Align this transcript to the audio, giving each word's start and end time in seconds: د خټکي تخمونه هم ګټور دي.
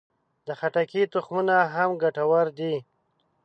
د 0.45 0.47
خټکي 0.59 1.03
تخمونه 1.13 1.55
هم 1.73 1.89
ګټور 2.03 2.45
دي. 2.59 2.75